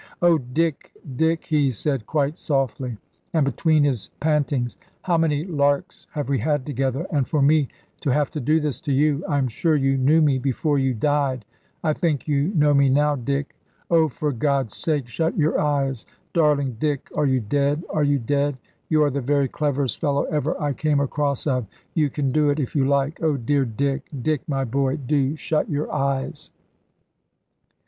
"Oh 0.19 0.39
Dick, 0.39 0.91
Dick," 1.15 1.45
he 1.45 1.69
said, 1.69 2.07
quite 2.07 2.39
softly, 2.39 2.97
and 3.35 3.45
between 3.45 3.83
his 3.83 4.09
pantings; 4.19 4.75
"how 5.03 5.15
many 5.15 5.45
larks 5.45 6.07
have 6.13 6.27
we 6.27 6.39
had 6.39 6.65
together, 6.65 7.05
and 7.11 7.27
for 7.27 7.39
me 7.39 7.67
to 7.99 8.09
have 8.09 8.31
to 8.31 8.39
do 8.39 8.59
this 8.59 8.81
to 8.81 8.91
you! 8.91 9.23
I 9.29 9.37
am 9.37 9.47
sure 9.47 9.75
you 9.75 9.99
knew 9.99 10.19
me, 10.19 10.39
before 10.39 10.79
you 10.79 10.95
died. 10.95 11.45
I 11.83 11.93
think 11.93 12.27
you 12.27 12.47
know 12.55 12.73
me 12.73 12.89
now, 12.89 13.15
Dick. 13.15 13.55
Oh, 13.91 14.07
for 14.09 14.31
God's 14.31 14.75
sake, 14.75 15.07
shut 15.07 15.37
your 15.37 15.59
eyes! 15.59 16.07
Darling 16.33 16.77
Dick, 16.79 17.07
are 17.13 17.27
you 17.27 17.39
dead, 17.39 17.83
are 17.91 18.03
you 18.03 18.17
dead? 18.17 18.57
You 18.89 19.03
are 19.03 19.11
the 19.11 19.21
very 19.21 19.47
cleverest 19.49 20.01
fellow 20.01 20.23
ever 20.31 20.59
I 20.59 20.73
came 20.73 20.99
across 20.99 21.45
of. 21.45 21.67
You 21.93 22.09
can 22.09 22.31
do 22.31 22.49
it, 22.49 22.59
if 22.59 22.75
you 22.75 22.85
like. 22.87 23.21
Oh, 23.21 23.37
dear 23.37 23.65
Dick, 23.65 24.07
Dick, 24.23 24.41
my 24.49 24.63
boy, 24.63 24.97
do 24.97 25.35
shut 25.35 25.69
your 25.69 25.93
eyes!" 25.93 26.49